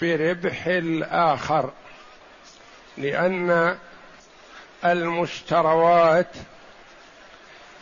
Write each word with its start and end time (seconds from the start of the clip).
بربح 0.00 0.66
الآخر 0.66 1.70
لأن 2.98 3.78
المشتروات 4.84 6.30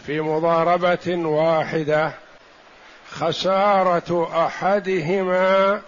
في 0.07 0.21
مضاربة 0.21 1.17
واحدة 1.17 2.13
خسارة 3.11 4.47
أحدهما 4.47 5.83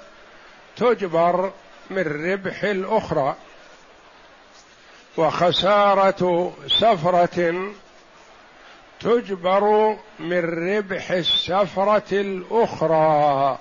تجبر 0.76 1.52
من 1.90 2.32
ربح 2.32 2.64
الأخرى 2.64 3.34
وخسارة 5.16 6.52
سفرة 6.66 7.70
تجبر 9.00 9.96
من 10.18 10.68
ربح 10.76 11.10
السفرة 11.10 12.12
الأخرى. 12.12 13.58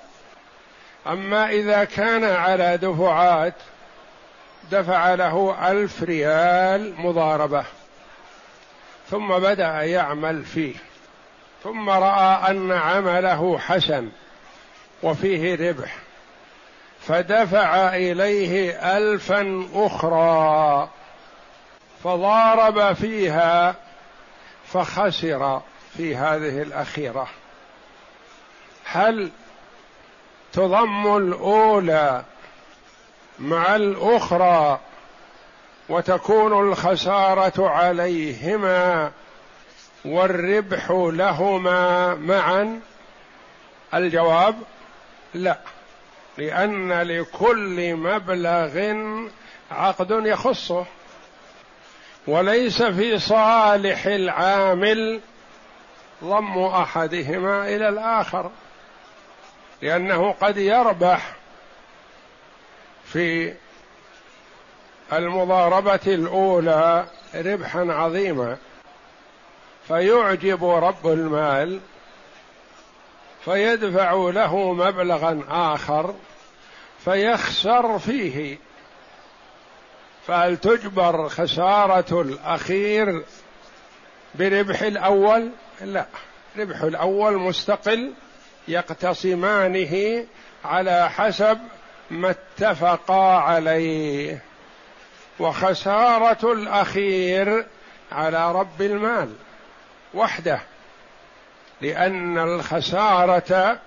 أما 1.06 1.50
إذا 1.50 1.84
كان 1.84 2.24
على 2.24 2.76
دفعات 2.76 3.54
دفع 4.70 5.14
له 5.14 5.70
ألف 5.70 6.02
ريال 6.02 6.94
مضاربة. 7.00 7.64
ثم 9.10 9.28
بدأ 9.28 9.82
يعمل 9.82 10.44
فيه. 10.44 10.74
ثم 11.64 11.90
رأى 11.90 12.50
أن 12.50 12.72
عمله 12.72 13.58
حسن 13.58 14.08
وفيه 15.02 15.70
ربح. 15.70 15.96
فدفع 17.00 17.96
إليه 17.96 18.70
ألفا 18.96 19.68
أخرى. 19.74 20.88
فضارب 22.04 22.92
فيها 22.92 23.74
فخسر 24.72 25.60
في 25.96 26.16
هذه 26.16 26.62
الأخيرة. 26.62 27.28
هل 28.84 29.30
تضم 30.56 31.16
الأولى 31.16 32.24
مع 33.38 33.76
الأخرى 33.76 34.80
وتكون 35.88 36.68
الخسارة 36.68 37.68
عليهما 37.68 39.10
والربح 40.04 40.90
لهما 40.90 42.14
معا. 42.14 42.80
الجواب 43.94 44.56
لا 45.34 45.58
لأن 46.38 46.92
لكل 46.92 47.94
مبلغ 47.94 48.96
عقد 49.70 50.10
يخصه 50.10 50.84
وليس 52.26 52.82
في 52.82 53.18
صالح 53.18 54.06
العامل 54.06 55.20
ضم 56.24 56.58
أحدهما 56.58 57.68
إلى 57.68 57.88
الآخر. 57.88 58.50
لأنه 59.82 60.32
قد 60.32 60.56
يربح 60.56 61.36
في 63.04 63.54
المضاربة 65.12 66.00
الأولى 66.06 67.06
ربحا 67.34 67.86
عظيما 67.92 68.56
فيعجب 69.88 70.64
رب 70.64 71.06
المال 71.06 71.80
فيدفع 73.44 74.12
له 74.12 74.72
مبلغا 74.72 75.44
آخر 75.48 76.14
فيخسر 77.04 77.98
فيه 77.98 78.58
فهل 80.26 80.56
تجبر 80.56 81.28
خسارة 81.28 82.20
الأخير 82.20 83.24
بربح 84.34 84.82
الأول؟ 84.82 85.50
لا 85.80 86.06
ربح 86.58 86.80
الأول 86.82 87.38
مستقل 87.38 88.12
يقتصمانه 88.68 90.24
على 90.64 91.10
حسب 91.10 91.58
ما 92.10 92.30
اتفقا 92.30 93.36
عليه. 93.38 94.42
وخسارة 95.38 96.52
الأخير 96.52 97.66
على 98.12 98.52
رب 98.52 98.82
المال 98.82 99.32
وحده 100.14 100.60
لأن 101.80 102.38
الخسارة 102.38 103.78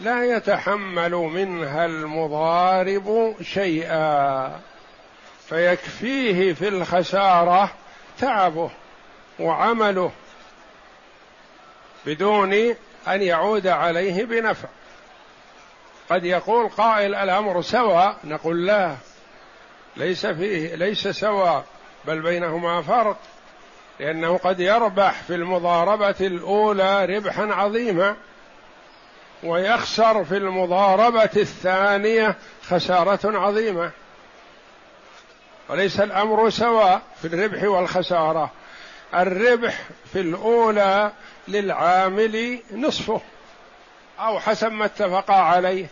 لا 0.00 0.36
يتحمل 0.36 1.10
منها 1.10 1.86
المضارب 1.86 3.36
شيئا 3.42 4.60
فيكفيه 5.48 6.52
في 6.52 6.68
الخسارة 6.68 7.70
تعبه 8.18 8.70
وعمله 9.40 10.12
بدون 12.06 12.74
أن 13.08 13.22
يعود 13.22 13.66
عليه 13.66 14.24
بنفع. 14.24 14.68
قد 16.10 16.24
يقول 16.24 16.68
قائل 16.68 17.14
الأمر 17.14 17.62
سواء 17.62 18.16
نقول 18.24 18.66
لا 18.66 18.94
ليس 19.96 20.26
فيه 20.26 20.74
ليس 20.74 21.08
سواء 21.08 21.64
بل 22.04 22.22
بينهما 22.22 22.82
فرق 22.82 23.16
لأنه 24.00 24.38
قد 24.38 24.60
يربح 24.60 25.22
في 25.22 25.34
المضاربة 25.34 26.14
الأولى 26.20 27.04
ربحا 27.04 27.42
عظيما 27.42 28.16
ويخسر 29.42 30.24
في 30.24 30.36
المضاربة 30.36 31.30
الثانية 31.36 32.36
خسارة 32.68 33.38
عظيمة. 33.38 33.90
وليس 35.68 36.00
الأمر 36.00 36.50
سواء 36.50 37.02
في 37.22 37.26
الربح 37.26 37.62
والخسارة. 37.64 38.50
الربح 39.14 39.80
في 40.12 40.20
الأولى 40.20 41.12
للعامل 41.48 42.58
نصفه 42.72 43.20
أو 44.18 44.40
حسب 44.40 44.72
ما 44.72 44.84
اتفقا 44.84 45.34
عليه. 45.34 45.86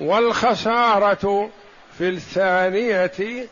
والخسارة 0.00 1.50
في 1.98 2.08
الثانية 2.08 3.46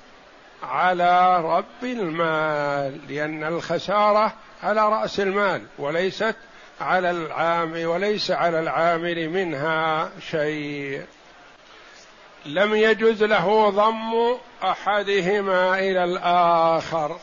على 0.63 1.41
رب 1.41 1.85
المال 1.85 3.01
لأن 3.09 3.45
الخسارة 3.45 4.33
على 4.63 4.89
رأس 4.89 5.21
المال 5.21 5.63
وليست 5.79 6.37
على 6.81 7.11
العام 7.11 7.73
وليس 7.85 8.31
على 8.31 8.61
العامل 8.61 9.31
منها 9.31 10.11
شيء. 10.31 11.03
لم 12.47 12.75
يجز 12.75 13.23
له 13.23 13.71
ضم 13.71 14.37
أحدهما 14.65 15.79
إلى 15.79 16.05
الآخر. 16.05 17.17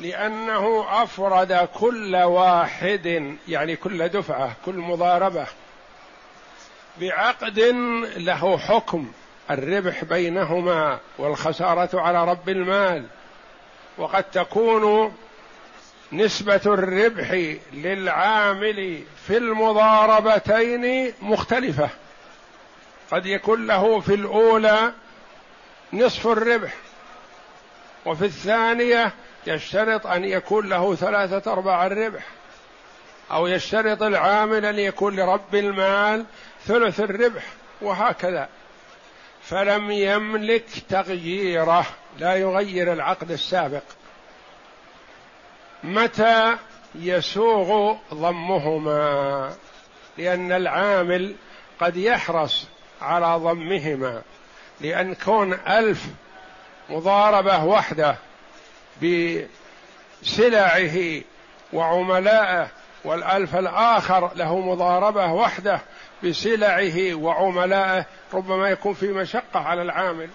لأنه 0.00 0.86
أفرد 1.02 1.68
كل 1.74 2.16
واحد 2.16 3.36
يعني 3.48 3.76
كل 3.76 4.08
دفعة 4.08 4.52
كل 4.66 4.74
مضاربة. 4.74 5.46
بعقد 7.00 7.58
له 8.16 8.58
حكم 8.58 9.12
الربح 9.50 10.04
بينهما 10.04 10.98
والخسارة 11.18 12.00
على 12.00 12.24
رب 12.24 12.48
المال. 12.48 13.06
وقد 13.98 14.24
تكون 14.24 15.14
نسبة 16.12 16.60
الربح 16.66 17.56
للعامل 17.72 19.02
في 19.26 19.36
المضاربتين 19.36 21.12
مختلفة. 21.22 21.90
قد 23.10 23.26
يكون 23.26 23.66
له 23.66 24.00
في 24.00 24.14
الأولى 24.14 24.92
نصف 25.92 26.26
الربح 26.26 26.74
وفي 28.06 28.24
الثانية 28.24 29.12
يشترط 29.48 30.06
أن 30.06 30.24
يكون 30.24 30.68
له 30.68 30.94
ثلاثة 30.94 31.52
أرباع 31.52 31.86
الربح 31.86 32.26
أو 33.30 33.46
يشترط 33.46 34.02
العامل 34.02 34.64
أن 34.64 34.78
يكون 34.78 35.16
لرب 35.16 35.54
المال 35.54 36.24
ثلث 36.64 37.00
الربح 37.00 37.42
وهكذا. 37.80 38.48
فلم 39.42 39.90
يملك 39.90 40.64
تغييره 40.88 41.86
لا 42.18 42.34
يغير 42.34 42.92
العقد 42.92 43.30
السابق. 43.30 43.82
متى 45.84 46.56
يسوغ 46.94 47.96
ضمهما؟ 48.14 49.52
لأن 50.18 50.52
العامل 50.52 51.34
قد 51.80 51.96
يحرص 51.96 52.66
على 53.02 53.36
ضمهما 53.36 54.22
لأن 54.80 55.14
كون 55.14 55.52
ألف 55.52 56.06
مضاربة 56.90 57.64
وحده 57.64 58.16
بسلعه 59.02 61.22
وعملائه 61.72 62.68
والألف 63.04 63.56
الآخر 63.56 64.30
له 64.34 64.60
مضاربة 64.60 65.32
وحده 65.32 65.80
بسلعه 66.24 67.14
وعملائه 67.14 68.04
ربما 68.34 68.68
يكون 68.68 68.94
في 68.94 69.12
مشقة 69.12 69.60
على 69.60 69.82
العامل 69.82 70.28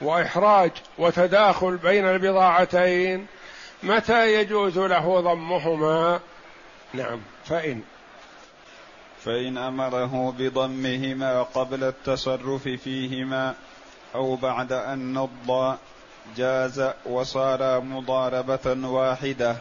وإحراج 0.00 0.70
وتداخل 0.98 1.76
بين 1.76 2.08
البضاعتين 2.08 3.26
متى 3.82 4.34
يجوز 4.34 4.78
له 4.78 5.20
ضمهما؟ 5.20 6.20
نعم 6.94 7.20
فإن. 7.44 7.82
فإن 9.24 9.58
أمره 9.58 10.34
بضمهما 10.38 11.42
قبل 11.42 11.84
التصرف 11.84 12.62
فيهما 12.62 13.54
أو 14.14 14.36
بعد 14.36 14.72
أن 14.72 15.14
نضى 15.14 15.78
جاز 16.36 16.90
وصار 17.06 17.80
مضاربة 17.80 18.88
واحدة. 18.88 19.56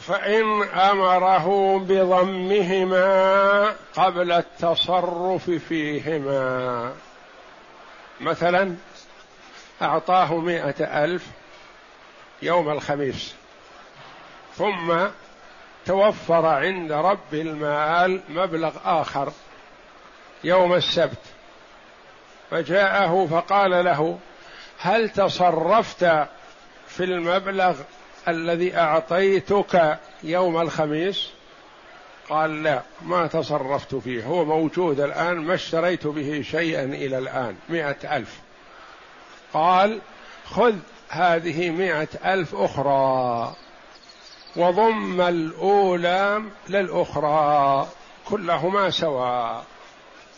فإن 0.00 0.62
أمره 0.62 1.78
بضمهما 1.78 3.72
قبل 3.96 4.32
التصرف 4.32 5.50
فيهما. 5.50 6.92
مثلا 8.20 8.74
أعطاه 9.82 10.34
مائة 10.34 11.04
ألف 11.04 11.26
يوم 12.42 12.70
الخميس 12.70 13.34
ثم 14.56 14.94
توفر 15.86 16.46
عند 16.46 16.92
رب 16.92 17.34
المال 17.34 18.20
مبلغ 18.28 18.72
آخر 18.84 19.32
يوم 20.44 20.74
السبت 20.74 21.22
فجاءه 22.50 23.26
فقال 23.30 23.84
له 23.84 24.18
هل 24.78 25.08
تصرفت 25.08 26.04
في 26.88 27.04
المبلغ 27.04 27.76
الذي 28.28 28.76
أعطيتك 28.76 29.98
يوم 30.22 30.60
الخميس؟ 30.60 31.28
قال 32.28 32.62
لا 32.62 32.82
ما 33.02 33.26
تصرفت 33.26 33.94
فيه. 33.94 34.24
هو 34.24 34.44
موجود 34.44 35.00
الآن 35.00 35.36
ما 35.36 35.54
اشتريت 35.54 36.06
به 36.06 36.42
شيئا 36.50 36.84
إلى 36.84 37.18
الآن. 37.18 37.56
مئة 37.68 38.16
ألف. 38.16 38.40
قال 39.52 40.00
خذ 40.44 40.74
هذه 41.08 41.70
مئة 41.70 42.08
ألف 42.24 42.54
أخرى. 42.54 43.54
وضم 44.56 45.20
الأولى 45.20 46.42
للأخرى 46.68 47.88
كلهما 48.24 48.90
سواء. 48.90 49.64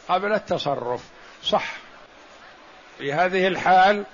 قبل 0.08 0.32
التصرف. 0.32 1.00
صح. 1.42 1.72
في 2.98 3.12
هذه 3.12 3.46
الحال 3.46 4.04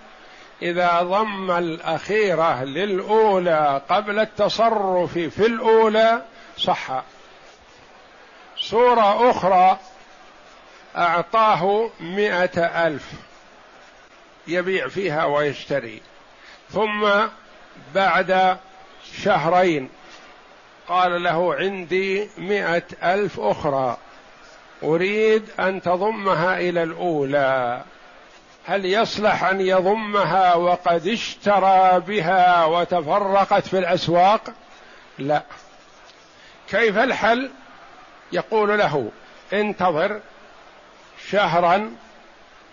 إذا 0.63 1.03
ضم 1.03 1.51
الأخيرة 1.51 2.65
للأولى 2.65 3.83
قبل 3.89 4.19
التصرف 4.19 5.13
في 5.13 5.47
الأولى 5.47 6.23
صح. 6.57 7.03
صورة 8.57 9.31
أخرى 9.31 9.79
أعطاه 10.97 11.91
مئة 12.01 12.87
ألف. 12.87 13.13
يبيع 14.47 14.89
فيها 14.89 15.25
ويشتري. 15.25 16.01
ثم 16.71 17.09
بعد 17.95 18.57
شهرين 19.23 19.89
قال 20.89 21.23
له 21.23 21.55
عندي 21.55 22.29
مئة 22.39 22.85
ألف 23.03 23.41
أخرى. 23.41 23.97
أريد 24.83 25.45
أن 25.61 25.83
تضمها 25.83 26.59
إلى 26.59 26.83
الأولى. 26.83 27.83
هل 28.67 28.85
يصلح 28.85 29.45
أن 29.45 29.61
يضمها 29.61 30.55
وقد 30.55 31.07
اشترى 31.07 32.01
بها 32.01 32.65
وتفرقت 32.65 33.67
في 33.67 33.79
الأسواق؟ 33.79 34.43
لا. 35.19 35.43
كيف 36.69 36.99
الحل؟ 36.99 37.51
يقول 38.33 38.79
له 38.79 39.11
انتظر 39.53 40.21
شهرا 41.29 41.91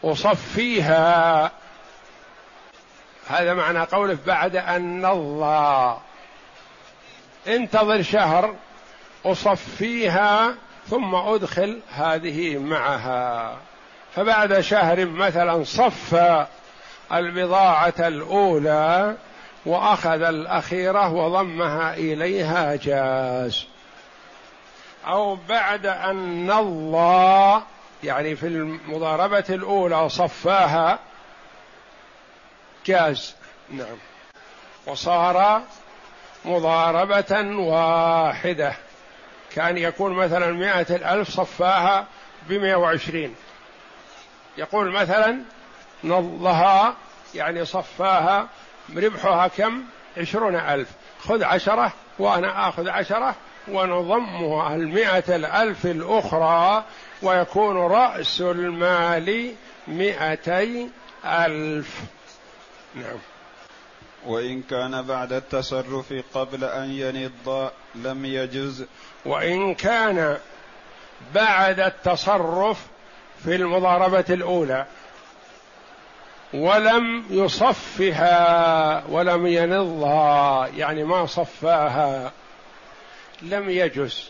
أصفيها. 0.03 1.51
هذا 3.27 3.53
معنى 3.53 3.79
قوله 3.79 4.17
بعد 4.27 4.55
أن 4.55 5.01
نضى 5.01 5.97
انتظر 7.47 8.01
شهر 8.01 8.55
أصفيها 9.25 10.55
ثم 10.89 11.15
أدخل 11.15 11.79
هذه 11.91 12.57
معها. 12.57 13.57
فبعد 14.15 14.59
شهر 14.59 15.05
مثلا 15.05 15.63
صفى 15.63 16.45
البضاعة 17.13 17.93
الأولى 17.99 19.15
وأخذ 19.65 20.21
الأخيرة 20.21 21.13
وضمها 21.13 21.93
إليها 21.93 22.75
جاز. 22.75 23.65
أو 25.07 25.35
بعد 25.35 25.85
أن 25.85 26.47
نضى 26.47 27.61
يعني 28.03 28.35
في 28.35 28.47
المضاربة 28.47 29.43
الأولى 29.49 30.09
صفاها 30.09 30.99
جاز. 32.85 33.35
نعم. 33.69 33.97
وصار 34.87 35.61
مضاربة 36.45 37.41
واحدة. 37.57 38.73
كان 39.55 39.77
يكون 39.77 40.13
مثلا 40.13 40.51
مائة 40.51 40.95
الألف 40.95 41.29
صفاها 41.29 42.05
بمئة 42.47 42.75
وعشرين. 42.75 43.35
يقول 44.59 44.91
مثلا 44.91 45.39
نضها 46.03 46.95
يعني 47.35 47.65
صفاها 47.65 48.47
ربحها 48.95 49.47
كم؟ 49.47 49.83
عشرون 50.17 50.55
ألف. 50.55 50.87
خذ 51.23 51.43
عشرة 51.43 51.93
وأنا 52.19 52.69
آخذ 52.69 52.89
عشرة 52.89 53.35
ونضمها 53.67 54.75
المئة 54.75 55.35
الألف 55.35 55.85
الأخرى 55.85 56.83
ويكون 57.21 57.77
رأس 57.77 58.41
المال 58.41 59.53
مئتي 59.87 60.89
ألف. 61.25 61.99
نعم. 62.95 63.17
وإن 64.25 64.61
كان 64.61 65.01
بعد 65.01 65.33
التصرف 65.33 66.13
قبل 66.33 66.63
أن 66.63 66.91
ينض 66.91 67.71
لم 67.95 68.25
يجز. 68.25 68.85
وإن 69.25 69.75
كان 69.75 70.37
بعد 71.35 71.79
التصرف 71.79 72.85
في 73.43 73.55
المضاربة 73.55 74.25
الأولى. 74.29 74.85
ولم 76.53 77.25
يصفها 77.29 79.03
ولم 79.09 79.47
ينضها 79.47 80.67
يعني 80.67 81.03
ما 81.03 81.25
صفاها 81.25 82.31
لم 83.41 83.69
يجز. 83.69 84.29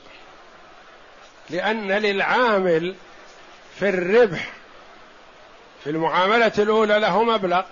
لأن 1.50 1.92
للعامل 1.92 2.96
في 3.80 3.90
الربح 3.90 4.50
في 5.84 5.90
المعاملة 5.90 6.52
الأولى 6.58 7.00
له 7.00 7.24
مبلغ 7.24 7.64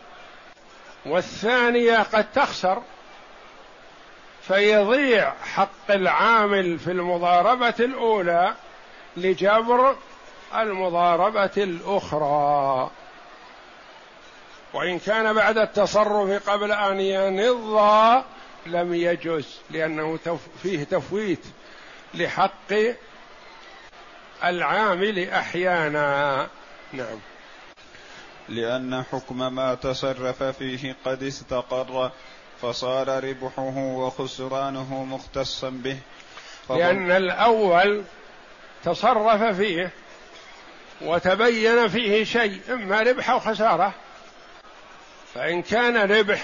والثانية 1.05 1.97
قد 1.97 2.25
تخسر. 2.31 2.81
فيضيع 4.47 5.33
حق 5.53 5.91
العامل 5.91 6.79
في 6.79 6.91
المضاربة 6.91 7.73
الأولى 7.79 8.53
لجبر 9.17 9.95
المضاربة 10.55 11.51
الأخرى. 11.57 12.91
وإن 14.73 14.99
كان 14.99 15.33
بعد 15.33 15.57
التصرف 15.57 16.49
قبل 16.49 16.71
أن 16.71 16.99
ينض 16.99 18.23
لم 18.65 18.93
يجوز 18.93 19.59
لأنه 19.69 20.19
فيه 20.63 20.83
تفويت 20.83 21.45
لحق 22.13 22.73
العامل 24.43 25.29
أحيانا. 25.29 26.47
نعم. 26.93 27.19
لأن 28.49 29.03
حكم 29.11 29.55
ما 29.55 29.75
تصرف 29.75 30.43
فيه 30.43 30.95
قد 31.05 31.23
استقر 31.23 32.11
فصار 32.61 33.23
ربحه 33.23 33.77
وخسرانه 33.77 35.03
مختصا 35.03 35.69
به. 35.69 35.97
لأن 36.69 37.11
الأول 37.11 38.03
تصرف 38.83 39.43
فيه 39.43 39.91
وتبين 41.01 41.87
فيه 41.87 42.23
شيء 42.23 42.61
إما 42.69 43.01
ربح 43.01 43.29
أو 43.29 43.39
خسارة. 43.39 43.93
فإن 45.33 45.61
كان 45.61 46.11
ربح 46.11 46.41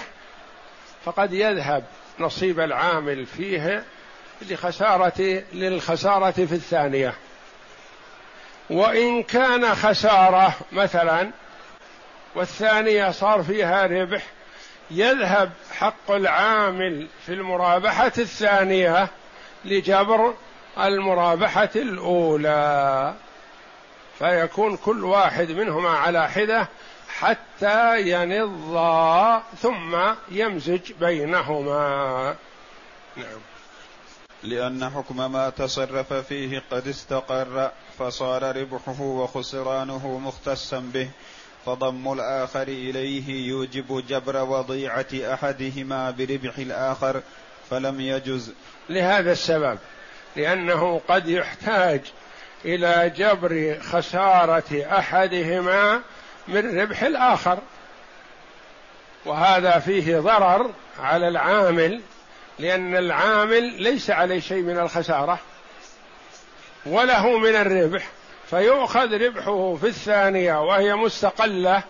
فقد 1.04 1.32
يذهب 1.32 1.84
نصيب 2.18 2.60
العامل 2.60 3.26
فيه 3.26 3.84
لخسارة 4.42 5.42
للخسارة 5.52 6.30
في 6.30 6.52
الثانية. 6.52 7.14
وإن 8.70 9.22
كان 9.22 9.74
خسارة 9.74 10.54
مثلا 10.72 11.30
والثانية 12.34 13.10
صار 13.10 13.42
فيها 13.42 13.86
ربح 13.86 14.22
يذهب 14.90 15.52
حق 15.78 16.10
العامل 16.10 17.06
في 17.26 17.32
المرابحة 17.32 18.12
الثانية 18.18 19.08
لجبر 19.64 20.34
المرابحة 20.78 21.70
الأولى. 21.76 23.14
فيكون 24.18 24.76
كل 24.76 25.04
واحد 25.04 25.50
منهما 25.50 25.88
على 25.90 26.28
حدة 26.28 26.68
حتى 27.08 28.00
ينضا 28.00 29.42
ثم 29.62 29.96
يمزج 30.30 30.92
بينهما. 31.00 32.36
نعم. 33.16 33.40
لأن 34.42 34.90
حكم 34.90 35.32
ما 35.32 35.50
تصرف 35.50 36.12
فيه 36.12 36.62
قد 36.70 36.88
استقر 36.88 37.70
فصار 37.98 38.56
ربحه 38.56 39.00
وخسرانه 39.00 40.18
مختصا 40.18 40.78
به 40.78 41.08
فضم 41.66 42.12
الآخر 42.12 42.62
إليه 42.62 43.48
يوجب 43.48 44.04
جبر 44.08 44.36
وضيعة 44.36 45.06
أحدهما 45.14 46.10
بربح 46.10 46.58
الآخر 46.58 47.22
فلم 47.70 48.00
يجز. 48.00 48.52
لهذا 48.88 49.32
السبب 49.32 49.78
لأنه 50.36 51.00
قد 51.08 51.28
يحتاج 51.28 52.00
إلى 52.64 53.12
جبر 53.16 53.78
خسارة 53.82 54.98
أحدهما 54.98 56.00
من 56.48 56.80
ربح 56.80 57.02
الآخر. 57.02 57.58
وهذا 59.26 59.78
فيه 59.78 60.18
ضرر 60.18 60.70
على 60.98 61.28
العامل 61.28 62.00
لأن 62.58 62.96
العامل 62.96 63.82
ليس 63.82 64.10
عليه 64.10 64.40
شيء 64.40 64.62
من 64.62 64.78
الخسارة 64.78 65.38
وله 66.86 67.38
من 67.38 67.56
الربح 67.56 68.08
فيؤخذ 68.50 69.24
ربحه 69.26 69.74
في 69.74 69.86
الثانية 69.86 70.60
وهي 70.60 70.94
مستقلة 70.94 71.82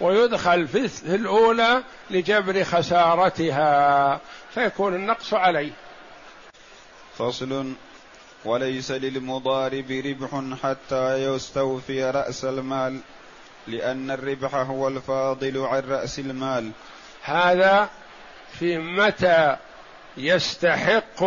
ويدخل 0.00 0.68
في 0.68 1.14
الأولى 1.14 1.82
لجبر 2.10 2.64
خسارتها 2.64 4.20
فيكون 4.54 4.94
النقص 4.94 5.34
عليه. 5.34 5.72
فصل 7.18 7.72
وليس 8.44 8.90
للمضارب 8.90 10.02
ربح 10.06 10.56
حتى 10.62 11.24
يستوفي 11.24 12.04
رأس 12.10 12.44
المال 12.44 13.00
لأن 13.66 14.10
الربح 14.10 14.54
هو 14.54 14.88
الفاضل 14.88 15.58
عن 15.58 15.82
رأس 15.82 16.18
المال. 16.18 16.70
هذا 17.22 17.88
في 18.58 18.78
متى 18.78 19.56
يستحق 20.16 21.24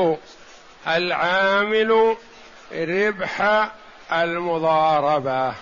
العامل 0.88 2.18
ربح 2.72 3.68
المضاربة؟ 4.12 5.54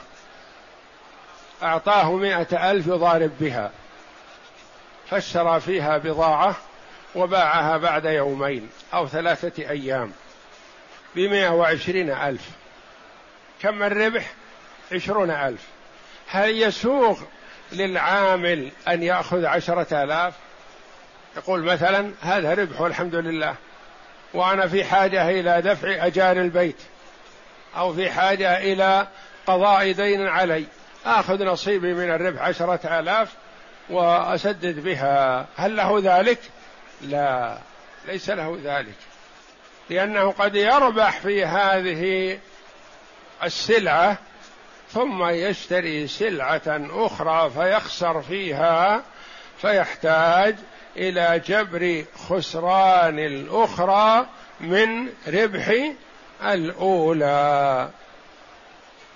أعطاه 1.63 2.11
مائة 2.11 2.71
ألف 2.71 2.87
يضارب 2.87 3.31
بها 3.39 3.71
فاشترى 5.09 5.59
فيها 5.59 5.97
بضاعة 5.97 6.55
وباعها 7.15 7.77
بعد 7.77 8.05
يومين 8.05 8.69
أو 8.93 9.07
ثلاثة 9.07 9.69
أيام. 9.69 10.11
بمائة 11.15 11.49
وعشرين 11.49 12.11
ألف. 12.11 12.49
كم 13.61 13.83
الربح؟ 13.83 14.31
عشرون 14.91 15.31
ألف. 15.31 15.61
هل 16.27 16.49
يسوغ 16.49 17.21
للعامل 17.71 18.71
أن 18.87 19.03
يأخذ 19.03 19.45
عشرة 19.45 20.03
آلاف؟ 20.03 20.33
يقول 21.37 21.63
مثلا 21.63 22.11
هذا 22.21 22.53
ربح 22.53 22.81
والحمد 22.81 23.15
لله. 23.15 23.55
وأنا 24.33 24.67
في 24.67 24.83
حاجة 24.83 25.29
إلى 25.29 25.61
دفع 25.61 26.05
أجار 26.05 26.37
البيت 26.37 26.81
أو 27.77 27.93
في 27.93 28.11
حاجة 28.11 28.57
إلى 28.57 29.07
قضاء 29.47 29.91
دين 29.91 30.27
علي. 30.27 30.65
آخذ 31.05 31.43
نصيبي 31.45 31.93
من 31.93 32.11
الربح 32.11 32.41
عشرة 32.41 32.99
آلاف 32.99 33.33
وأسدد 33.89 34.83
بها. 34.83 35.45
هل 35.55 35.75
له 35.75 35.99
ذلك؟ 36.03 36.39
لا 37.01 37.57
ليس 38.07 38.29
له 38.29 38.59
ذلك. 38.63 39.12
لأنه 39.89 40.31
قد 40.31 40.55
يربح 40.55 41.19
في 41.19 41.45
هذه 41.45 42.39
السلعة 43.43 44.17
ثم 44.89 45.23
يشتري 45.23 46.07
سلعة 46.07 46.61
أخرى 46.91 47.49
فيخسر 47.49 48.21
فيها 48.21 49.03
فيحتاج 49.57 50.55
إلى 50.97 51.41
جبر 51.47 52.05
خسران 52.29 53.19
الأخرى 53.19 54.27
من 54.59 55.09
ربح 55.27 55.91
الأولى. 56.43 57.89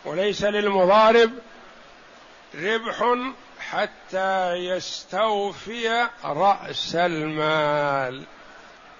وليس 0.05 0.43
للمضارب 0.43 1.31
ربح 2.55 3.17
حتى 3.59 4.53
يستوفي 4.53 6.07
رأس 6.23 6.95
المال. 6.95 8.23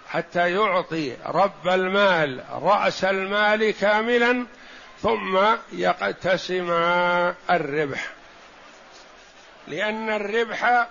حتى 0.10 0.52
يعطي 0.52 1.16
رب 1.26 1.68
المال 1.68 2.44
رأس 2.52 3.04
المال 3.04 3.72
كاملا 3.72 4.46
ثم 5.02 5.40
يقتسم 5.72 6.72
الربح. 7.50 8.08
لأن 9.68 10.10
الربح 10.10 10.88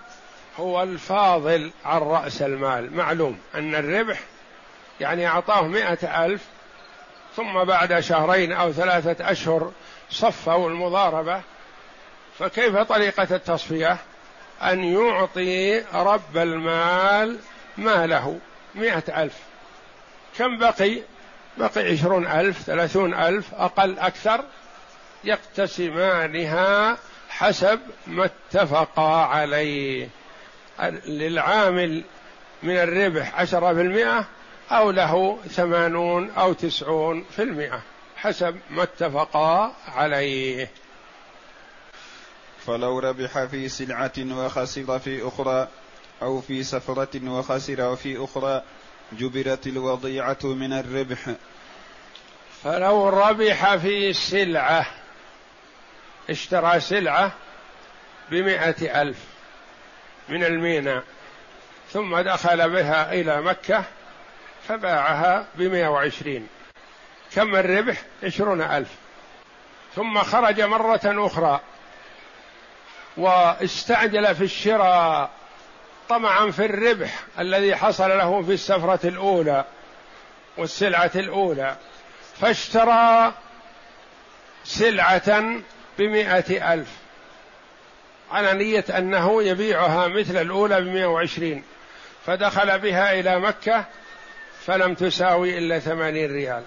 هو 0.59 0.83
الفاضل 0.83 1.71
عن 1.85 2.01
رأس 2.01 2.41
المال. 2.41 2.95
معلوم 2.95 3.39
أن 3.55 3.75
الربح 3.75 4.19
يعني 4.99 5.27
أعطاه 5.27 5.67
مئة 5.67 6.25
ألف 6.25 6.45
ثم 7.35 7.63
بعد 7.63 7.99
شهرين 7.99 8.51
أو 8.51 8.71
ثلاثة 8.71 9.31
أشهر 9.31 9.71
صفوا 10.09 10.69
المضاربة. 10.69 11.41
فكيف 12.39 12.77
طريقة 12.77 13.35
التصفية؟ 13.35 13.97
أن 14.61 14.83
يعطي 14.83 15.79
رب 15.93 16.37
المال 16.37 17.39
ماله. 17.77 18.39
مئة 18.77 19.23
ألف. 19.23 19.37
كم 20.37 20.57
بقي؟ 20.57 21.01
بقي 21.57 21.91
عشرون 21.91 22.27
ألف 22.27 22.61
ثلاثون 22.61 23.13
ألف 23.13 23.53
أقل 23.53 23.99
أكثر؟ 23.99 24.43
يقتسمانها 25.23 26.97
حسب 27.29 27.79
ما 28.07 28.25
اتفقا 28.25 29.25
عليه. 29.25 30.09
للعامل 31.05 32.03
من 32.63 32.77
الربح 32.77 33.39
عشرة 33.39 33.73
في 33.73 33.81
المئة 33.81 34.25
أو 34.71 34.91
له 34.91 35.39
ثمانون 35.49 36.31
أو 36.31 36.53
تسعون 36.53 37.25
في 37.35 37.43
المئة 37.43 37.81
حسب 38.15 38.59
ما 38.69 38.83
اتفقا 38.83 39.73
عليه. 39.87 40.69
فلو 42.65 42.99
ربح 42.99 43.43
في 43.43 43.69
سلعة 43.69 44.11
وخسر 44.17 44.99
في 44.99 45.27
أخرى 45.27 45.67
أو 46.21 46.41
في 46.41 46.63
سفرة 46.63 47.29
وخسر 47.29 47.95
في 47.95 48.23
أخرى 48.23 48.63
جبرت 49.11 49.67
الوضيعة 49.67 50.37
من 50.43 50.73
الربح. 50.73 51.31
فلو 52.63 53.09
ربح 53.09 53.75
في 53.75 54.13
سلعة 54.13 54.85
اشترى 56.29 56.79
سلعة 56.79 57.31
بمائة 58.31 59.01
ألف 59.01 59.17
من 60.29 60.43
الميناء 60.43 61.03
ثم 61.91 62.19
دخل 62.19 62.69
بها 62.69 63.13
إلى 63.13 63.41
مكة 63.41 63.83
فباعها 64.67 65.47
بمائة 65.55 65.87
وعشرين. 65.87 66.47
كم 67.35 67.55
الربح؟ 67.55 68.01
عشرون 68.23 68.61
ألف. 68.61 68.89
ثم 69.95 70.19
خرج 70.19 70.61
مرة 70.61 71.01
أخرى 71.05 71.61
واستعجل 73.17 74.35
في 74.35 74.43
الشراء 74.43 75.36
طمعا 76.09 76.51
في 76.51 76.65
الربح 76.65 77.23
الذي 77.39 77.75
حصل 77.75 78.09
له 78.09 78.41
في 78.41 78.53
السفرة 78.53 79.07
الأولى 79.07 79.65
والسلعة 80.57 81.11
الأولى 81.15 81.75
فاشترى 82.41 83.33
سلعة 84.63 85.43
بمائة 85.99 86.73
ألف 86.73 86.89
على 88.31 88.53
نية 88.53 88.85
أنه 88.97 89.43
يبيعها 89.43 90.07
مثل 90.07 90.37
الأولى 90.37 90.81
بمائة 90.81 91.05
وعشرين 91.05 91.63
فدخل 92.25 92.79
بها 92.79 93.19
إلى 93.19 93.39
مكة 93.39 93.85
فلم 94.65 94.93
تساوي 94.93 95.57
إلا 95.57 95.79
ثمانين 95.79 96.31
ريال. 96.31 96.63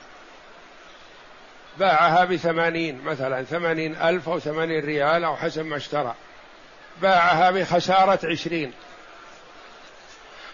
باعها 1.79 2.25
بثمانين 2.25 3.05
مثلا 3.05 3.43
ثمانين 3.43 3.97
ألف 3.97 4.29
أو 4.29 4.39
ثمانين 4.39 4.85
ريال 4.85 5.25
أو 5.25 5.37
حسب 5.37 5.67
ما 5.67 5.77
اشترى. 5.77 6.15
باعها 7.03 7.51
بخسارة 7.51 8.19
عشرين. 8.31 8.73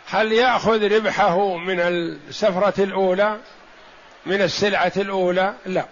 هل 0.09 0.33
يأخذ 0.33 0.95
ربحه 0.97 1.57
من 1.57 1.81
السفرة 1.81 2.85
الأولى؟ 2.85 3.39
من 4.27 4.43
السلعة 4.43 4.93
الأولى؟ 4.97 5.55
لا. 5.67 5.87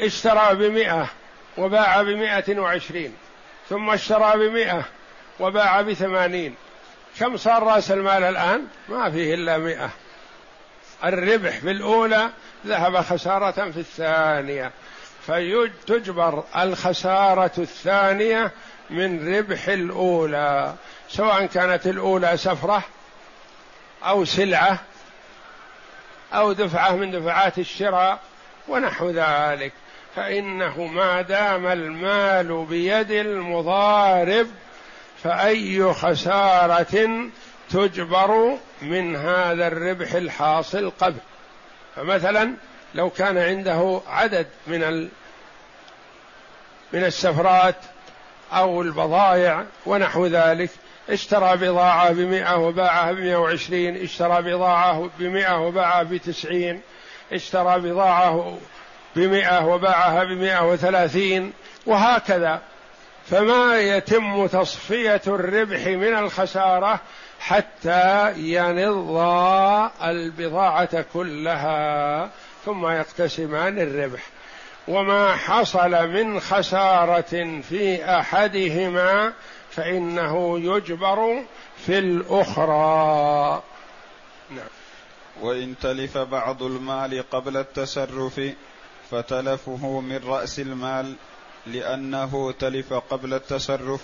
اشترى 0.00 0.54
بمئة 0.54 1.10
وباع 1.58 2.02
بمئة 2.02 2.58
وعشرين 2.58 3.14
ثم 3.68 3.90
اشترى 3.90 4.48
بمئة 4.48 4.84
وباع 5.40 5.80
بثمانين. 5.80 6.54
كم 7.20 7.36
صار 7.36 7.62
رأس 7.62 7.90
المال 7.90 8.22
الآن؟ 8.22 8.66
ما 8.88 9.10
فيه 9.10 9.34
إلا 9.34 9.58
مئة. 9.58 9.90
الربح 11.04 11.58
في 11.58 11.70
الأولى 11.70 12.30
ذهب 12.66 12.96
خسارة 12.96 13.70
في 13.70 13.80
الثانية. 13.80 14.72
فتجبر 15.26 16.44
الخسارة 16.56 17.52
الثانية 17.58 18.52
من 18.90 19.36
ربح 19.36 19.68
الأولى 19.68 20.74
سواء 21.08 21.46
كانت 21.46 21.86
الأولى 21.86 22.36
سفرة 22.36 22.82
أو 24.04 24.24
سلعة 24.24 24.78
أو 26.34 26.52
دفعة 26.52 26.92
من 26.92 27.10
دفعات 27.10 27.58
الشراء 27.58 28.20
ونحو 28.68 29.10
ذلك. 29.10 29.72
فإنه 30.16 30.84
ما 30.84 31.22
دام 31.22 31.66
المال 31.66 32.64
بيد 32.64 33.10
المضارب 33.10 34.46
فأي 35.22 35.92
خسارة 35.92 37.10
تجبر 37.70 38.56
من 38.82 39.16
هذا 39.16 39.66
الربح 39.66 40.12
الحاصل 40.12 40.90
قبل. 40.90 41.18
فمثلا 41.96 42.54
لو 42.94 43.10
كان 43.10 43.38
عنده 43.38 44.00
عدد 44.08 44.46
من 44.66 45.08
من 46.92 47.04
السفرات 47.04 47.76
أو 48.52 48.82
البضائع 48.82 49.64
ونحو 49.86 50.26
ذلك 50.26 50.70
اشترى 51.10 51.56
بضاعة 51.56 52.12
بمئة 52.12 52.56
وباعها 52.56 53.12
بمئة 53.12 53.36
وعشرين 53.36 54.02
اشترى 54.02 54.42
بضاعة 54.42 55.10
بمئة 55.18 55.58
وباعها 55.66 56.02
بتسعين 56.02 56.80
اشترى 57.32 57.80
بضاعة 57.80 58.58
بمئة 59.16 59.66
وباعها 59.66 60.24
بمئة 60.24 60.72
وثلاثين 60.72 61.52
وهكذا. 61.86 62.60
فما 63.30 63.80
يتم 63.80 64.46
تصفية 64.46 65.22
الربح 65.26 65.86
من 65.86 66.18
الخسارة 66.18 67.00
حتى 67.40 68.32
ينض 68.36 69.16
البضاعة 70.04 71.04
كلها 71.12 72.30
ثم 72.64 72.86
يقتسمان 72.86 73.78
الربح. 73.78 74.22
وما 74.88 75.36
حصل 75.36 76.08
من 76.08 76.40
خسارة 76.40 77.60
في 77.68 78.04
أحدهما 78.18 79.32
فإنه 79.70 80.58
يجبر 80.58 81.44
في 81.86 81.98
الأخرى. 81.98 83.62
نعم. 84.50 84.66
وإن 85.40 85.74
تلف 85.82 86.18
بعض 86.18 86.62
المال 86.62 87.30
قبل 87.30 87.56
التصرف 87.56 88.40
فتلفه 89.10 90.00
من 90.00 90.20
رأس 90.26 90.58
المال 90.58 91.14
لأنه 91.66 92.52
تلف 92.52 92.92
قبل 92.92 93.34
التصرف 93.34 94.00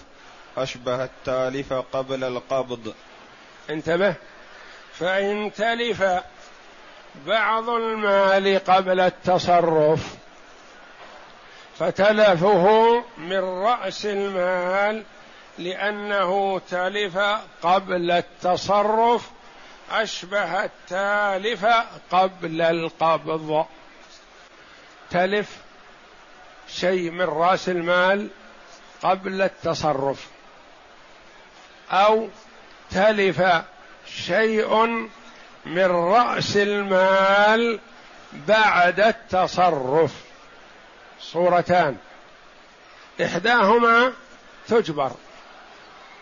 أشبه 0.57 1.05
التالف 1.05 1.73
قبل 1.73 2.25
القبض. 2.25 2.95
انتبه. 3.71 4.15
فإن 4.93 5.53
تلف 5.53 6.05
بعض 7.27 7.69
المال 7.69 8.65
قبل 8.65 9.01
التصرف 9.01 10.20
فتلفه 11.81 13.05
من 13.19 13.39
رأس 13.39 14.07
المال 14.07 15.05
لأنه 15.59 16.59
تلف 16.71 17.19
قبل 17.63 18.11
التصرف 18.11 19.31
أشبه 19.91 20.65
التالف 20.65 21.67
قبل 22.11 22.61
القبض. 22.61 23.67
تلف 25.11 25.57
شيء 26.69 27.11
من 27.11 27.25
رأس 27.25 27.69
المال 27.69 28.29
قبل 29.03 29.43
التصرف. 29.43 30.27
أو 31.91 32.29
تلف 32.91 33.43
شيء 34.07 34.87
من 35.67 35.87
رأس 35.87 36.57
المال 36.57 37.81
بعد 38.33 39.01
التصرف. 39.01 40.30
صورتان. 41.21 41.97
إحداهما 43.25 44.13
تجبر 44.69 45.13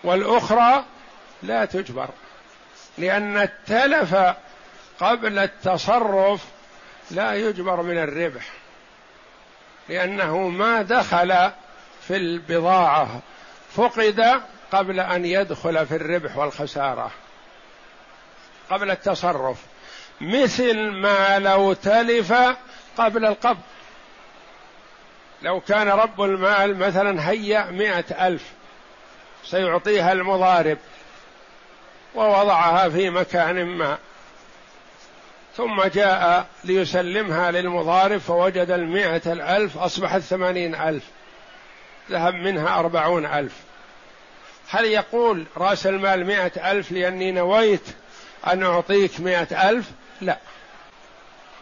والأخرى 0.05 0.85
لا 1.43 1.65
تجبر 1.65 2.09
لأن 2.99 3.37
التلف 3.39 4.17
قبل 5.01 5.39
التصرف 5.39 6.45
لا 7.11 7.35
يجبر 7.35 7.83
من 7.83 7.99
الربح 7.99 8.47
لأنه 9.89 10.49
ما 10.49 10.83
دخل 10.83 11.51
في 12.09 12.17
البضاعة 12.17 13.21
فقد 13.75 14.43
قبل 14.73 15.01
أن 15.01 15.25
يدخل 15.25 15.87
في 15.87 15.97
الربح 15.97 16.37
والخسارة 16.37 17.11
قبل 18.71 18.91
التصرف 18.91 19.57
مثل 20.21 20.91
ما 20.91 21.39
لو 21.39 21.73
تلف 21.73 22.33
قبل 22.99 23.27
القبض. 23.27 23.61
لو 25.43 25.61
كان 25.61 25.89
رب 25.89 26.23
المال 26.23 26.79
مثلا 26.79 27.31
هيأ 27.31 27.71
مئة 27.71 28.27
ألف 28.27 28.43
سيعطيها 29.45 30.13
المضارب 30.13 30.79
ووضعها 32.15 32.89
في 32.89 33.11
مكان 33.11 33.65
ما 33.65 33.99
ثم 35.57 35.83
جاء 35.83 36.47
ليسلمها 36.65 37.51
للمضارب 37.51 38.19
فوجد 38.19 38.71
المئة 38.71 39.33
الألف 39.33 39.79
أصبحت 39.79 40.21
ثمانين 40.21 40.75
ألف 40.75 41.05
ذهب 42.11 42.35
منها 42.35 42.79
أربعون 42.79 43.27
ألف. 43.27 43.53
هل 44.71 44.85
يقول 44.85 45.45
رأس 45.57 45.87
المال 45.87 46.27
مئة 46.27 46.71
ألف 46.71 46.93
لأني 46.93 47.33
نويت 47.33 47.87
أن 48.47 48.63
أعطيك 48.63 49.21
مئة 49.21 49.71
ألف؟ 49.71 49.91
لا. 50.21 50.39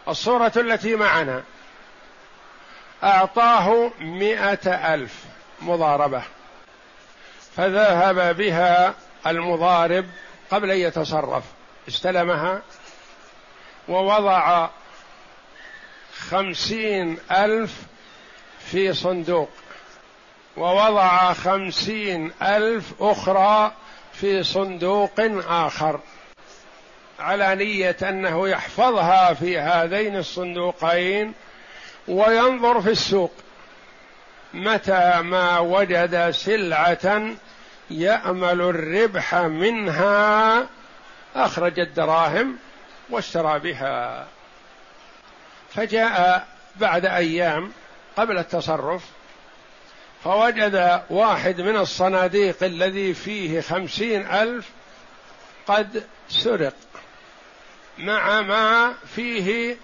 الصورة 0.07 0.51
التي 0.57 0.95
معنا 0.95 1.43
أعطاه 3.03 3.91
مئة 3.99 4.93
ألف 4.93 5.23
مضاربة 5.61 6.21
فذهب 7.55 8.37
بها 8.37 8.93
المضارب 9.27 10.05
قبل 10.51 10.71
أن 10.71 10.77
يتصرف. 10.77 11.43
استلمها 11.87 12.61
ووضع 13.87 14.69
خمسين 16.17 17.17
ألف 17.31 17.81
في 18.59 18.93
صندوق 18.93 19.49
ووضع 20.57 21.33
خمسين 21.33 22.31
ألف 22.41 22.93
أخرى 22.99 23.71
في 24.13 24.43
صندوق 24.43 25.19
آخر 25.49 25.99
على 27.19 27.55
نية 27.55 27.97
أنه 28.03 28.49
يحفظها 28.49 29.33
في 29.33 29.59
هذين 29.59 30.15
الصندوقين 30.15 31.33
وينظر 32.07 32.81
في 32.81 32.89
السوق. 32.89 33.31
متى 34.53 35.21
ما 35.21 35.59
وجد 35.59 36.31
سلعة 36.31 37.35
يأمل 37.89 38.61
الربح 38.61 39.35
منها 39.35 40.67
أخرج 41.35 41.79
الدراهم 41.79 42.57
واشترى 43.09 43.59
بها. 43.59 44.27
فجاء 45.69 46.47
بعد 46.75 47.05
أيام 47.05 47.71
قبل 48.17 48.37
التصرف 48.37 49.03
فوجد 50.23 51.01
واحد 51.09 51.61
من 51.61 51.77
الصناديق 51.77 52.63
الذي 52.63 53.13
فيه 53.13 53.61
خمسين 53.61 54.25
ألف 54.31 54.69
قد 55.67 56.03
سرق 56.29 56.73
مع 57.97 58.41
ما 58.41 58.93
فيه 59.15 59.77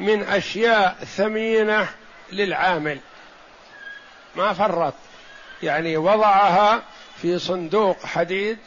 من 0.00 0.22
أشياء 0.22 0.96
ثمينة 1.16 1.88
للعامل. 2.32 2.98
ما 4.36 4.52
فرط. 4.52 4.94
يعني 5.62 5.96
وضعها 5.96 6.82
في 7.22 7.38
صندوق 7.38 8.06
حديد 8.06 8.58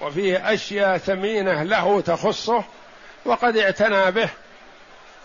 وفيه 0.00 0.52
أشياء 0.54 0.98
ثمينة 0.98 1.62
له 1.62 2.00
تخصه 2.00 2.64
وقد 3.24 3.56
اعتنى 3.56 4.10
به 4.10 4.28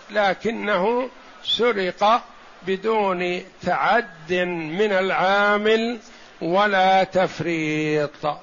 لكنه 0.10 1.10
سرق 1.44 2.22
بدون 2.68 3.44
تعد 3.66 4.34
من 4.34 4.92
العامل 4.92 6.00
ولا 6.42 7.04
تفريط. 7.04 8.40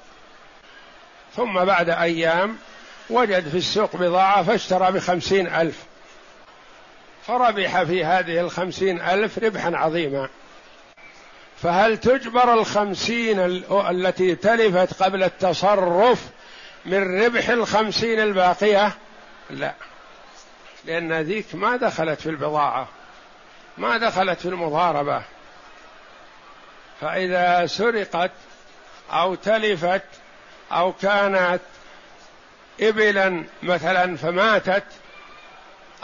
ثم 1.35 1.65
بعد 1.65 1.89
أيام 1.89 2.57
وجد 3.09 3.49
في 3.49 3.57
السوق 3.57 3.95
بضاعة 3.95 4.43
فاشترى 4.43 4.91
بخمسين 4.91 5.47
ألف. 5.47 5.83
فربح 7.27 7.83
في 7.83 8.05
هذه 8.05 8.39
الخمسين 8.39 9.01
ألف 9.01 9.37
ربحا 9.39 9.71
عظيما. 9.75 10.29
فهل 11.61 11.97
تجبر 11.97 12.53
الخمسين 12.53 13.39
التي 13.71 14.35
تلفت 14.35 15.03
قبل 15.03 15.23
التصرف 15.23 16.23
من 16.85 17.23
ربح 17.23 17.49
الخمسين 17.49 18.19
الباقية؟ 18.19 18.91
لا. 19.49 19.73
لأن 20.85 21.13
ذيك 21.13 21.55
ما 21.55 21.77
دخلت 21.77 22.21
في 22.21 22.29
البضاعة 22.29 22.87
ما 23.77 23.97
دخلت 23.97 24.39
في 24.39 24.45
المضاربة. 24.45 25.23
فإذا 27.01 27.65
سرقت 27.65 28.31
أو 29.11 29.35
تلفت 29.35 30.03
أو 30.71 30.93
كانت 30.93 31.61
إبلا 32.81 33.43
مثلا 33.63 34.17
فماتت 34.17 34.83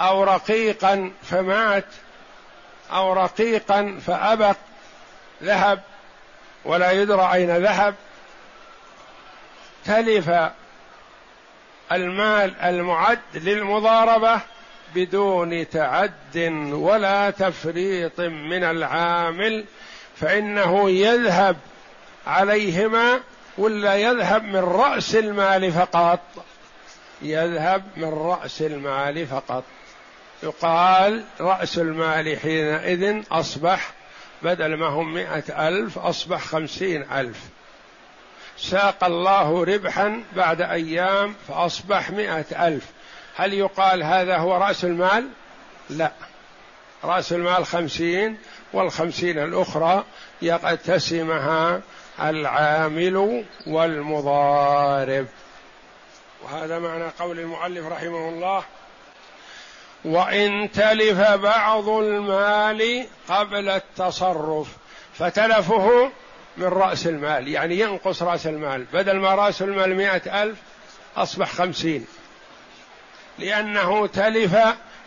أو 0.01 0.23
رقيقا 0.23 1.11
فمات 1.23 1.85
أو 2.91 3.13
رقيقا 3.13 3.99
فأبق 4.07 4.55
ذهب 5.43 5.81
ولا 6.65 6.91
يدرى 6.91 7.33
أين 7.33 7.57
ذهب. 7.57 7.95
تلف 9.85 10.29
المال 11.91 12.55
المعد 12.55 13.19
للمضاربة 13.33 14.41
بدون 14.95 15.69
تعد 15.69 16.37
ولا 16.71 17.29
تفريط 17.29 18.19
من 18.19 18.63
العامل 18.63 19.65
فإنه 20.15 20.89
يذهب 20.89 21.57
عليهما 22.27 23.19
ولا 23.57 23.95
يذهب 23.95 24.43
من 24.43 24.59
رأس 24.59 25.15
المال 25.15 25.71
فقط 25.71 26.19
يذهب 27.21 27.83
من 27.97 28.13
رأس 28.13 28.61
المال 28.61 29.27
فقط. 29.27 29.63
يقال 30.43 31.23
رأس 31.39 31.77
المال 31.77 32.39
حينئذ 32.39 33.23
أصبح 33.31 33.91
بدل 34.41 34.77
ما 34.77 34.87
هم 34.87 35.13
مئة 35.13 35.67
ألف 35.67 35.99
أصبح 35.99 36.41
خمسين 36.41 37.11
ألف. 37.11 37.39
ساق 38.57 39.03
الله 39.03 39.63
ربحا 39.63 40.23
بعد 40.35 40.61
أيام 40.61 41.35
فأصبح 41.47 42.11
مئة 42.11 42.67
ألف. 42.67 42.85
هل 43.35 43.53
يقال 43.53 44.03
هذا 44.03 44.37
هو 44.37 44.57
رأس 44.57 44.85
المال؟ 44.85 45.29
لا. 45.89 46.11
رأس 47.03 47.33
المال 47.33 47.65
خمسين 47.65 48.37
والخمسين 48.73 49.39
الأخرى 49.39 50.03
يقتسمها 50.41 51.81
العامل 52.19 53.45
والمضارب. 53.67 55.27
وهذا 56.43 56.79
معنى 56.79 57.07
قول 57.19 57.39
المؤلف 57.39 57.85
رحمه 57.85 58.29
الله 58.29 58.63
وإن 60.05 60.71
تلف 60.71 61.19
بعض 61.31 61.89
المال 61.89 63.05
قبل 63.29 63.69
التصرف 63.69 64.67
فتلفه 65.13 66.11
من 66.57 66.65
رأس 66.65 67.07
المال 67.07 67.47
يعني 67.47 67.79
ينقص 67.79 68.23
رأس 68.23 68.47
المال. 68.47 68.85
بدل 68.93 69.17
ما 69.17 69.35
رأس 69.35 69.61
المال 69.61 69.95
مئة 69.95 70.43
ألف 70.43 70.57
أصبح 71.17 71.53
خمسين. 71.53 72.05
لأنه 73.39 74.07
تلف 74.07 74.55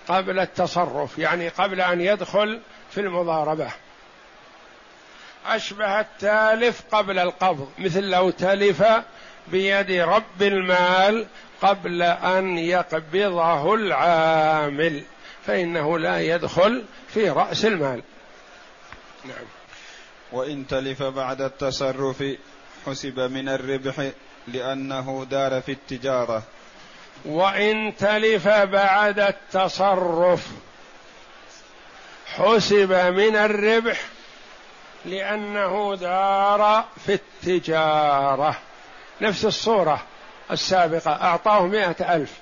قبل 0.09 0.39
التصرف 0.39 1.19
يعني 1.19 1.49
قبل 1.49 1.81
أن 1.81 2.01
يدخل 2.01 2.61
في 2.91 3.01
المضاربة. 3.01 3.71
أشبه 5.47 6.01
التالف 6.01 6.83
قبل 6.93 7.19
القبض 7.19 7.69
مثل 7.79 8.03
لو 8.03 8.31
تلف 8.31 8.85
بيد 9.49 9.91
رب 9.91 10.43
المال 10.43 11.27
قبل 11.63 12.03
أن 12.03 12.59
يقبضه 12.59 13.75
العامل 13.75 15.03
فإنه 15.47 15.99
لا 15.99 16.21
يدخل 16.21 16.85
في 17.09 17.31
رأس 17.31 17.65
المال. 17.65 18.03
نعم. 19.25 19.45
وإن 20.33 20.67
تلف 20.67 21.03
بعد 21.03 21.41
التصرف 21.41 22.25
حسب 22.87 23.21
من 23.21 23.49
الربح 23.49 24.11
لأنه 24.49 25.27
دار 25.31 25.61
في 25.61 25.73
التجارة. 25.73 26.43
وإن 27.25 27.97
تلف 27.97 28.49
بعد 28.49 29.21
التصرف 29.21 30.49
حسب 32.27 32.93
من 32.93 33.37
الربح 33.37 34.01
لأنه 35.05 35.97
دار 35.97 36.85
في 37.07 37.15
التجارة. 37.15 38.57
نفس 39.21 39.45
الصورة. 39.45 40.03
السابقة 40.51 41.13
أعطاه 41.13 41.63
مئة 41.63 42.15
ألف 42.15 42.33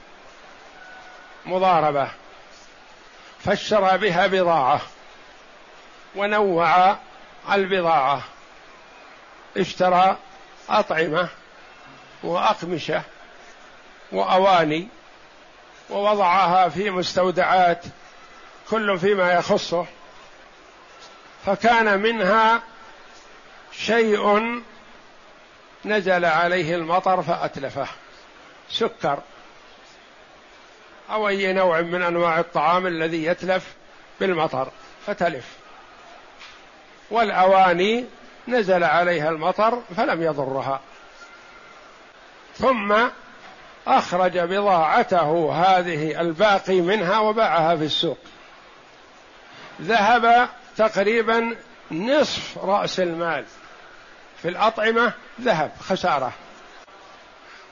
مضاربة 1.47 2.09
فاشترى 3.45 3.99
بها 3.99 4.27
بضاعة 4.27 4.81
ونوع 6.17 6.97
البضاعة 7.53 8.23
اشترى 9.57 10.17
أطعمة 10.69 11.29
وأقمشة 12.23 13.03
وأواني 14.13 14.89
ووضعها 15.91 16.69
في 16.69 16.91
مستودعات 16.91 17.85
كل 18.71 18.99
فيما 18.99 19.33
يخصه 19.33 19.87
فكان 21.47 22.01
منها 22.01 22.63
شيء 23.73 24.63
نزل 25.85 26.25
عليه 26.25 26.75
المطر 26.75 27.23
فأتلفه. 27.23 27.87
سكر. 28.71 29.19
أو 31.11 31.29
أي 31.29 31.53
نوع 31.53 31.81
من 31.81 32.03
أنواع 32.03 32.41
الطعام 32.41 32.87
الذي 32.87 33.25
يتلف 33.25 33.75
بالمطر 34.21 34.69
فتلف. 35.07 35.47
والأواني 37.11 38.05
نزل 38.49 38.85
عليها 38.85 39.29
المطر 39.29 39.83
فلم 39.97 40.23
يضرها. 40.23 40.81
ثم 42.57 42.97
أخرج 43.87 44.39
بضاعته 44.39 45.53
هذه 45.53 46.21
الباقي 46.21 46.81
منها 46.81 47.19
وباعها 47.19 47.77
في 47.77 47.85
السوق. 47.85 48.19
ذهب 49.83 50.49
تقريبا 50.77 51.57
نصف 51.91 52.59
رأس 52.59 53.01
المال. 53.01 53.45
في 54.43 54.49
الأطعمة 54.49 55.13
ذهب 55.41 55.71
خسارة. 55.81 56.33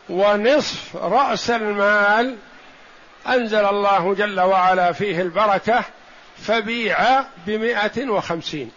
ونصف 0.08 0.96
رأس 0.96 1.50
المال 1.50 2.36
أنزل 3.26 3.64
الله 3.64 4.14
جل 4.14 4.40
وعلا 4.40 4.92
فيه 4.92 5.22
البركة 5.22 5.84
فبيع 6.38 7.24
بمائة 7.46 8.08
وخمسين. 8.08 8.72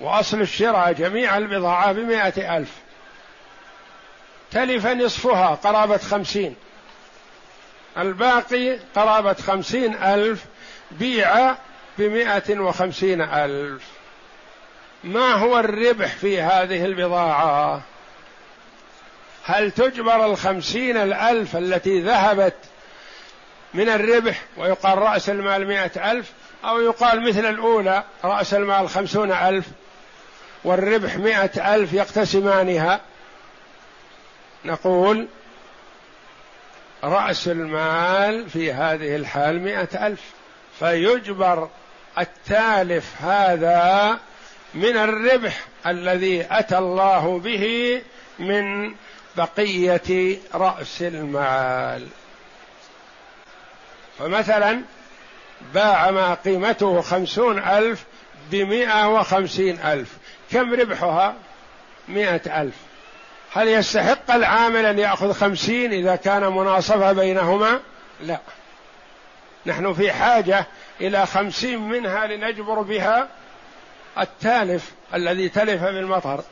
وأصل 0.00 0.40
الشراء 0.40 0.92
جميع 0.92 1.36
البضاعة 1.36 1.92
بمائة 1.92 2.56
ألف. 2.56 2.70
تلف 4.50 4.86
نصفها 4.86 5.54
قرابة 5.54 5.98
خمسين. 5.98 6.56
الباقي 7.98 8.78
قرابة 8.94 9.32
خمسين 9.34 9.94
ألف 9.94 10.44
بيع 10.90 11.54
بمائة 11.98 12.58
وخمسين 12.58 13.20
ألف. 13.20 13.82
ما 15.04 15.32
هو 15.32 15.58
الربح 15.58 16.06
في 16.06 16.40
هذه 16.40 16.84
البضاعة؟ 16.84 17.82
هل 19.44 19.70
تجبر 19.70 20.26
الخمسين 20.26 20.96
الألف 20.96 21.56
التي 21.56 22.00
ذهبت 22.00 22.54
من 23.74 23.88
الربح 23.88 24.42
ويقال 24.56 24.98
رأس 24.98 25.30
المال 25.30 25.66
مئة 25.66 26.12
ألف 26.12 26.32
أو 26.64 26.80
يقال 26.80 27.28
مثل 27.28 27.46
الأولى 27.46 28.04
رأس 28.24 28.54
المال 28.54 28.88
خمسون 28.88 29.32
ألف 29.32 29.66
والربح 30.64 31.16
مئة 31.16 31.74
ألف 31.74 31.92
يقتسمانها؟ 31.92 33.00
نقول 34.64 35.28
رأس 37.04 37.48
المال 37.48 38.50
في 38.50 38.72
هذه 38.72 39.16
الحال 39.16 39.60
مئة 39.60 40.06
ألف 40.06 40.20
فيجبر 40.78 41.68
التالف 42.18 43.22
هذا 43.22 44.18
من 44.74 44.96
الربح 44.96 45.60
الذي 45.86 46.46
أتى 46.50 46.78
الله 46.78 47.38
به 47.38 48.02
من 48.38 48.94
بقية 49.36 50.38
رأس 50.54 51.02
المال. 51.02 52.06
فمثلا 54.18 54.80
باع 55.74 56.10
ما 56.10 56.34
قيمته 56.34 57.00
خمسون 57.00 57.58
ألف 57.58 58.04
بمئة 58.50 59.08
وخمسين 59.08 59.78
ألف. 59.80 60.16
كم 60.52 60.74
ربحها؟ 60.74 61.34
مئة 62.08 62.62
ألف. 62.62 62.74
هل 63.52 63.68
يستحق 63.68 64.30
العامل 64.30 64.86
أن 64.86 64.98
يأخذ 64.98 65.32
خمسين 65.32 65.92
إذا 65.92 66.16
كان 66.16 66.42
مناصفة 66.42 67.12
بينهما؟ 67.12 67.80
لا. 68.20 68.40
نحن 69.66 69.92
في 69.92 70.12
حاجة 70.12 70.66
إلى 71.00 71.26
خمسين 71.26 71.88
منها 71.88 72.26
لنجبر 72.26 72.82
بها 72.82 73.28
التالف 74.18 74.92
الذي 75.14 75.48
تلف 75.48 75.82
بالمطر. 75.82 76.44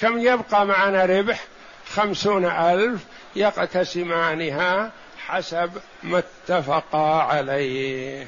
كم 0.00 0.18
يبقى 0.18 0.66
معنا 0.66 1.04
ربح؟ 1.04 1.44
خمسون 1.86 2.44
ألف 2.44 3.04
يقتسمانها 3.36 4.90
حسب 5.18 5.70
ما 6.02 6.22
اتفقا 6.48 7.22
عليه. 7.22 8.26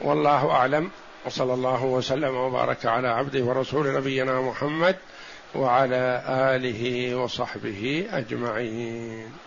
والله 0.00 0.50
أعلم. 0.50 0.90
وصلى 1.24 1.54
الله 1.54 1.84
وسلم 1.84 2.34
وبارك 2.34 2.86
على 2.86 3.08
عبده 3.08 3.44
ورسول 3.44 3.94
نبينا 3.94 4.40
محمد 4.40 4.96
وعلى 5.54 6.22
آله 6.28 7.14
وصحبه 7.14 8.08
أجمعين. 8.10 9.45